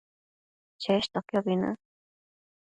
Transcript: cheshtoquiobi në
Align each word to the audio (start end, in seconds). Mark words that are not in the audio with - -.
cheshtoquiobi 0.85 1.59
në 1.65 1.71